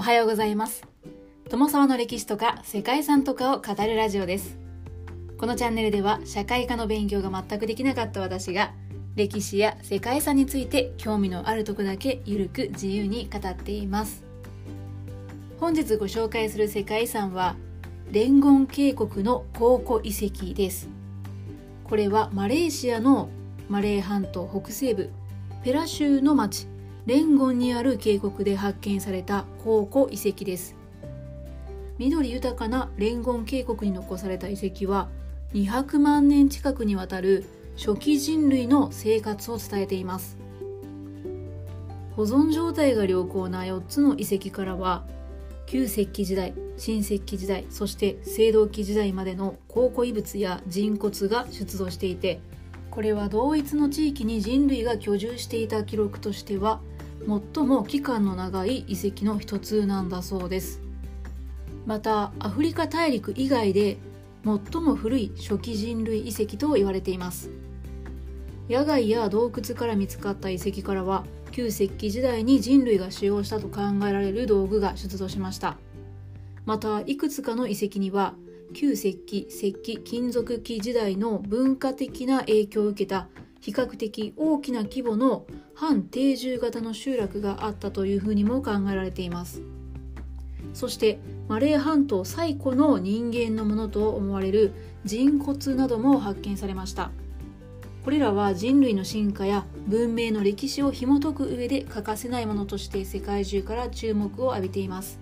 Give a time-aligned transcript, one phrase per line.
[0.00, 0.88] おはようございます。
[1.50, 4.58] 友沢の歴史とか世界遺産とかを語るラジオです。
[5.36, 8.72] このチャンネルでは社会科の勉強が全くできなかった私が
[9.14, 14.24] 歴史や世界遺産について興味のあるとこだけゆるく自由に語っています。
[15.58, 17.56] 本日ご紹介する世界遺産は
[18.10, 20.88] レンゴン渓谷の考古遺跡です。
[21.84, 23.28] これはマレーシアの
[23.68, 25.10] マレー半島北西部
[25.62, 26.69] ペラ州の町
[27.06, 30.76] レンゴンにある渓谷で発見された考古遺跡です。
[31.98, 35.08] 緑豊かなレンゴン渓谷に残された遺跡は
[35.54, 37.44] 200万年近くにわたる
[37.76, 40.36] 初期人類の生活を伝えています。
[42.16, 45.04] 保存状態が良好な4つの遺跡からは
[45.66, 52.40] 旧石器時代新石器時代そして青銅器時代までの考古遺物や人骨が出土していて
[52.90, 56.80] これは同一の地域に人類が居住していた記録としては
[57.54, 60.82] 最も期間の長い遺跡の一つなんだそうです。
[61.86, 63.98] またアフリカ大陸以外で
[64.44, 67.50] 最も古い初期人類遺跡と言われています。
[68.68, 75.76] 野外や洞窟から見つかった遺跡からは旧石器時代に人類が使用したと考えられる道具が出土しました。
[76.64, 78.34] またいくつかの遺跡には
[78.72, 83.28] 旧石器石器金属器時代の文化的な影響を受けた
[83.60, 89.62] 比較的大きな規模の半定住型の集落があったというふうにも考えられています。
[90.72, 94.72] そしてマレー半島最古の人間のものと思われる
[95.04, 97.10] 人骨なども発見されました。
[98.04, 105.18] これらは人類の進化や文明の歴史を紐解く上で欠かせないものとして世界中から注目を浴びています。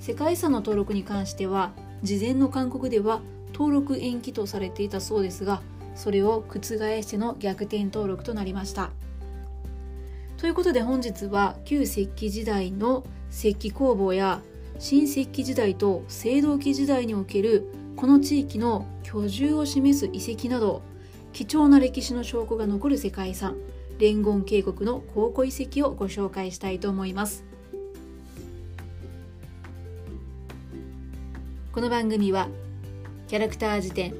[0.00, 1.72] 世界遺産の登録に関しては
[2.02, 3.20] 事前の勧告では
[3.52, 5.62] 登録延期とされていたそうですが
[5.94, 8.90] それを覆しての逆転登録となりました。
[10.38, 14.40] ということで本日は旧石器時代の石器工房や
[14.78, 20.82] 新石器時代と青銅器時代におけるこの地域の居住を示す遺跡など
[21.32, 23.56] 貴重な歴史の証拠が残る世界遺産
[23.98, 27.51] レンゴン渓谷の考古遺跡をご紹介したいと思います。
[31.72, 32.48] この番組は
[33.28, 34.12] キャラクター辞典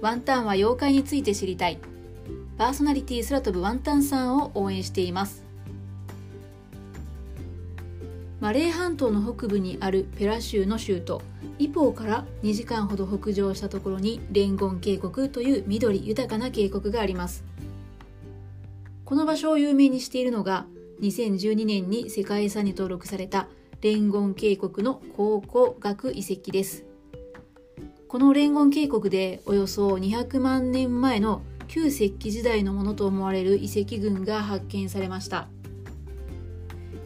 [0.00, 1.80] ワンタンは妖怪について知りたい
[2.56, 5.42] パーソナリティ空飛ぶワンタンさんを応援しています。
[8.38, 11.20] マレー半島の北部にあるペラ州の州都
[11.58, 17.42] イポーから2時間ほど北上したところにレンゴン渓谷という緑豊かな渓谷があります。
[19.04, 20.64] この場所を有名にしているのが
[21.00, 23.48] 2012年に世界遺産に登録された
[23.82, 26.84] レンゴン渓谷の考古学遺跡です。
[28.10, 35.46] このレンゴン渓谷でおよそ200万年前の旧石器時代のものと思われる遺跡群が発見されました。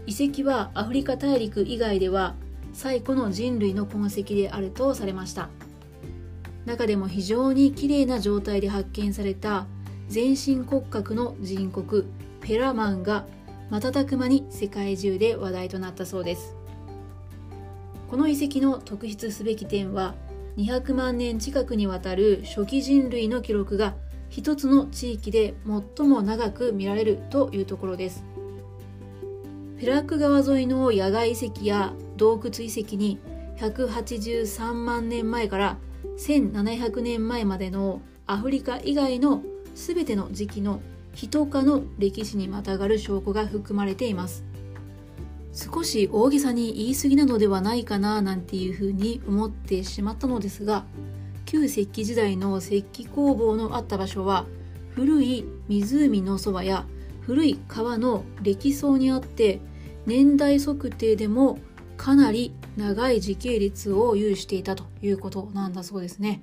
[0.06, 2.37] 遺跡はアフリカ大陸以外では
[2.72, 5.50] 最古の人類の痕跡であるとされました。
[6.64, 9.66] 中でも非常にきれいな状態で発見された
[10.09, 12.04] 全身骨格の人骨
[12.41, 13.26] ペラマンが
[13.69, 16.56] 瞬く間に世界中で話題となったそうです。
[18.09, 20.14] この遺跡の特筆すべき点は
[20.56, 23.94] 200万年近くにわたる初期人類の記録が
[24.28, 25.54] 一つの地域で
[25.97, 28.25] 最も長く見られるというところです。
[29.78, 33.19] ペラック川沿いの野外遺跡や洞窟遺跡に
[33.59, 35.78] 183万年前から
[36.19, 39.43] 1700年前までのアフリカ以外の
[39.75, 40.81] 全ての時期の
[41.14, 44.44] 人化の歴史にまたがる証拠が含まれています。
[45.54, 50.84] 少し大げさに言い過ぎなのではないかななんていうふうに思ってしまったのですが
[51.47, 54.47] 旧石器時代の石器工房のあった場所は
[54.91, 56.87] 古い湖のそばや
[57.20, 59.60] 古い川の歴層にあって
[60.06, 61.59] 年代測定でも
[61.97, 66.43] かなり長い時系列を有していたということなんだそうですね。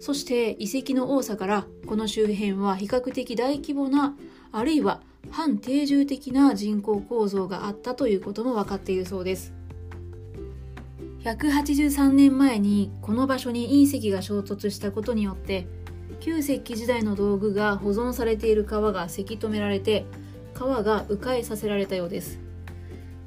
[0.00, 4.14] そして遺跡の多さからこの周辺は比較的大規模な
[4.52, 9.52] あるいは反定住的な人口構造があったということも分かっているそうです。
[11.24, 15.66] 183年前にこの場所に隕石が衝突したことによって
[16.20, 20.06] 旧石器時代の道具が保存されている川がせき止められて
[20.54, 22.38] 川が迂回させられたようです。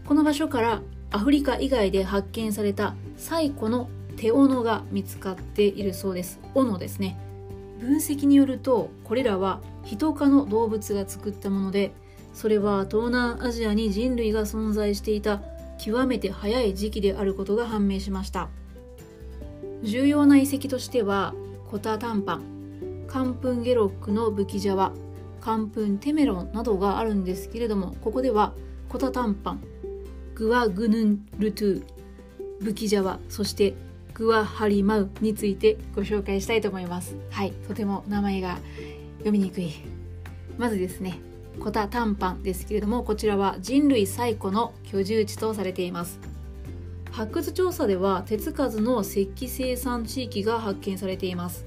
[0.05, 0.81] この場所から
[1.11, 6.39] アフリカ以外で発見された最古の手斧が見つかっているそうです。
[6.53, 7.17] 斧ですね。
[7.79, 11.91] 分析によるとこれらは人科の動物が作ったもので
[12.33, 15.41] それは東南アジアに人類が存在していた
[15.77, 18.49] 極めて早い時期であることが判明しました。
[19.83, 21.33] 重要な遺跡としては
[21.69, 24.91] コタタンパンカンプンゲロックの武器ジャワ
[25.39, 28.53] カンプンテメロンなどがあるんですけれどもここでは
[28.89, 29.63] コタタンパン
[30.35, 31.83] グワグヌンルトゥ
[32.61, 33.73] ブキジャワそして
[34.13, 37.15] グワハリマウについてご紹介したいと思います。
[37.31, 38.59] はいとても名前が
[39.21, 39.71] 読みにくい。
[40.57, 41.19] まずですね
[41.59, 46.19] コタタンパンですけれどもこちらは人類最古の居住地とされています。
[47.11, 51.65] 発掘調査では手つかずの石器生産地域が発見されています。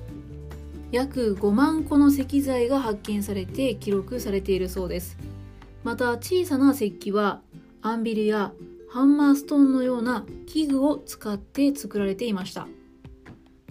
[0.91, 5.17] 約5万個の石材が発見されて記録されているそうです。
[5.83, 7.41] また小さな石器は
[7.83, 8.53] アンビルや
[8.89, 12.67] ハンマーストーンのような器具を使って作られていました。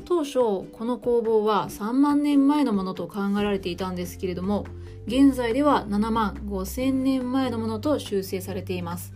[0.06, 4.66] 当初この工房は3万年前のものと考えられていたんですけれども
[5.08, 9.14] 現在では7万5千年前のものと修正されています。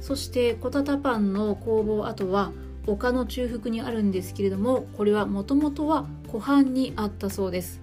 [0.00, 2.52] そしてコタタパンの工房跡は
[2.86, 7.80] 丘の中腹にあるんですけれどもこれはもともとは湖畔にあったそうです。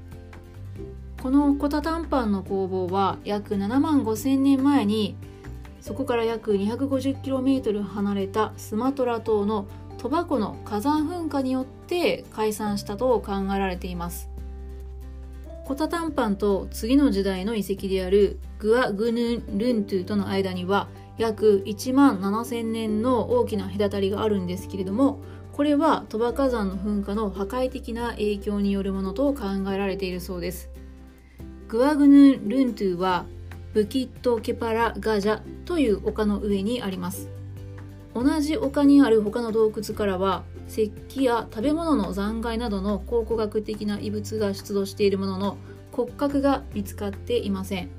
[1.24, 5.16] このコタタンパンの工房は約7万5千年前に
[5.82, 9.66] そこから約 250km 離れたスマトラ島の
[10.00, 14.30] トバコの火山噴火によって解散したと考えられています。
[15.66, 20.88] コタタンパンと次の時代の遺跡であるグア・グヌン・ルントゥとの間には
[21.18, 25.20] 約1万7000年の大きな隔たりがあるんですけれども
[25.52, 29.42] これは鳥羽火山の噴火の破壊的な影響によるものと考
[29.72, 30.70] えられているそうです。
[31.68, 33.26] グアグヌン・ルントゥは
[33.74, 37.39] ブキット・ケパラ・ガジャという丘の上にあります。
[38.14, 45.58] 同じ丘にある他の洞窟からは石器や食べ物の残骸などの考古学的な遺物が出土しているものの
[45.92, 47.90] 骨格が見つかっていません。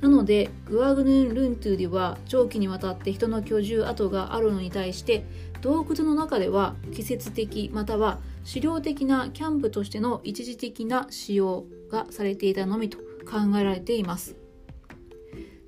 [0.00, 5.24] なのでグアグヌン・ルントゥでは長期にわたって人の居住跡があるのに対して
[5.60, 8.18] 洞窟の中では季節的または
[8.48, 14.36] 狩猟的なキャンプとしての一時的な使用がされていたのみと考えられています。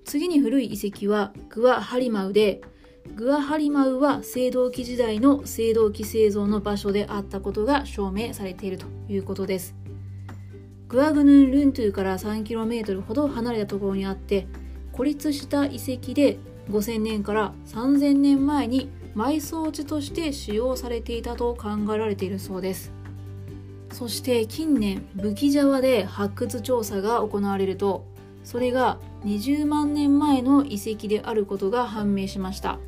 [0.05, 2.63] 次に古い遺跡はグア・ハリマウで
[3.15, 9.75] グア・ハリマウは青銅器時代の青銅器製造の場所であったことが証明されているということです。
[10.89, 14.47] グアグヌン・ルントゥから 3km ほど離れたところにあって
[14.93, 16.39] 孤立した遺跡で
[16.71, 22.93] 5000年から3000年前に埋葬地として使用されていたと考えられているそうです。
[23.91, 28.07] そして近年武器ジャワで発掘調査が行われると
[28.43, 32.79] それが20万年前の遺跡であることが判明しました。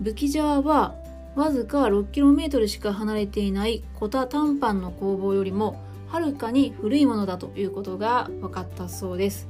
[0.00, 0.94] 武器ジャワは
[1.36, 9.46] わずか 6km しか離れていないコタタンパンの工房よりもはるかに古いものだということが分かったそうです。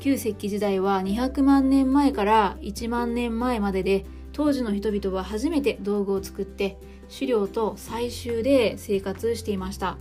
[0.00, 6.76] 旧石器時代は200万年前から1万年前までで当時の人々は初めて道具を作って
[7.12, 9.98] 狩猟と採集で生活していました。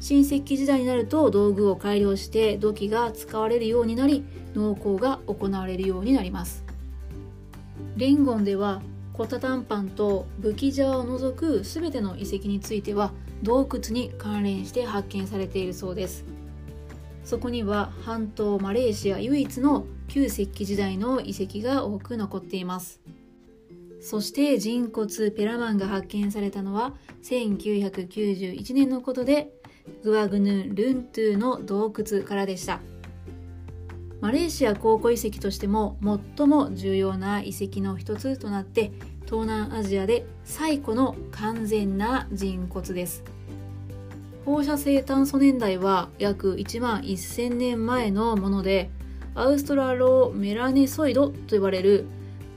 [0.00, 6.69] 新石器時代になると道具を改良して土器が使われるようになり農耕が行われるようになります。
[8.00, 8.80] レンゴンでは
[9.12, 13.12] コタタンパンと武器ジャを除く全ての遺跡については
[13.42, 16.24] 洞窟に関連して発見されているそうです。
[17.24, 23.02] そこには半島マレーシア唯一の旧石器時代の遺跡が多く残っています。
[24.00, 29.52] そして人骨ペラマンが発見されたのは1991年のことで
[30.02, 32.80] グアグヌ・ルントゥの洞窟からでした。
[34.30, 35.96] マレーシア考古遺跡としても
[36.36, 38.92] 最も重要な遺跡の一つとなって
[39.24, 43.24] 東南アジアで最古の完全な人骨です。
[44.44, 48.88] 放射性炭素年代は約1万1000年前のもので
[49.34, 52.06] アウストラロメラネソイドと呼ばれる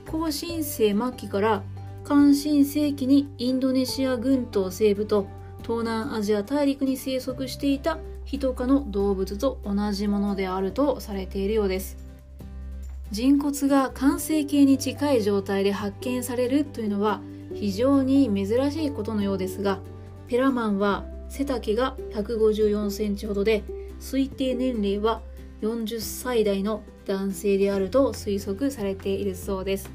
[0.06, 1.64] 後新世末期から
[2.04, 5.26] 漢新世紀にインドネシア群島西部と
[5.64, 7.98] 東南アジア大陸に生息していた
[8.38, 11.96] 人科の動物と同じものであるとされているようです。
[13.10, 17.20] 人骨が完成形に近い状態で発見されるというのは
[17.54, 19.78] 非常に珍しいことのようですが
[20.26, 23.62] ペラマンは背丈が154センチほどで
[24.00, 25.20] 推定年齢は
[25.60, 29.90] 40歳代の男性であると推測されているそうです。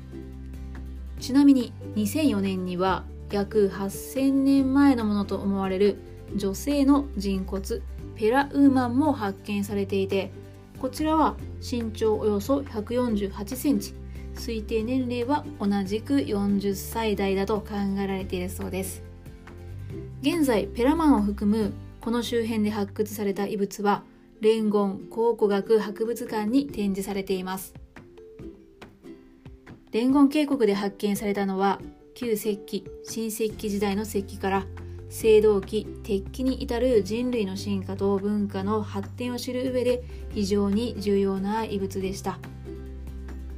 [1.19, 5.97] ちなみに2004年には約8000年前のものと思われる
[6.35, 7.81] 女性の人骨
[8.19, 10.29] ペラウーマンも発見されていて
[10.77, 13.93] こちらは身長およそ148センチ
[14.35, 19.03] 推定年齢は同じく40歳代だと考えられているそうです。
[20.21, 24.03] 現在ペラマンを含むこの周辺で発掘された遺物は
[24.41, 27.73] レンゴン考古学博物館に展示されています。
[29.91, 31.79] レンゴン渓谷で発見されたのは
[32.15, 34.65] 旧石器新石器時代の石器から
[35.09, 42.37] 青銅器鉄器に至る人類の進化と文化の発展を知る上で非常に重要な遺物でした。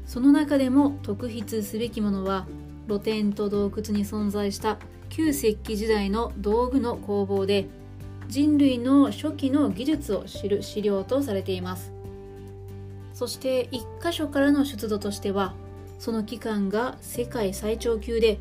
[0.06, 2.48] その中でも特筆すべきものは
[2.88, 4.78] 露天と洞窟に存在した
[5.10, 7.68] 旧石器時代の道具の工房で
[8.28, 11.92] 人類の初期の技術を知る資料とされています。
[13.14, 15.54] そして1箇所からの出土としては
[16.00, 18.40] その期間が世界最長級で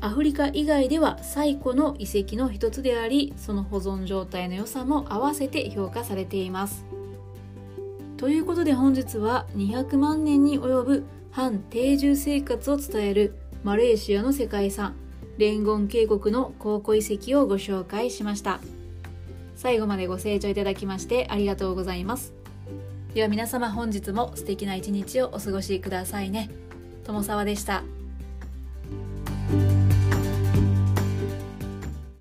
[0.00, 6.84] アフリカ以外では最古の遺跡の一つでありその保存状態の良さも合わせて評価されています。
[8.16, 14.94] ということで本日は200万年に及ぶ反定住生活を伝えるマレーシアの世界遺産
[15.38, 18.60] レンゴン渓谷の考古遺跡をご紹介しました。
[19.54, 22.34] 最後までご清聴いただきましてありがとうございます。
[23.14, 26.50] では皆様本日も素敵な一日をお過ごしくださいね。
[27.04, 27.95] 友沢でした。